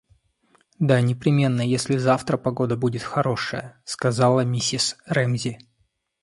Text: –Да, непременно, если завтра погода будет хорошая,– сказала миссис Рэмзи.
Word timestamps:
–Да, 0.79 0.99
непременно, 0.99 1.61
если 1.61 1.95
завтра 1.95 2.37
погода 2.37 2.75
будет 2.75 3.03
хорошая,– 3.03 3.79
сказала 3.85 4.43
миссис 4.43 4.97
Рэмзи. 5.05 5.59